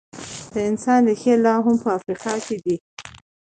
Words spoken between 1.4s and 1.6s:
لا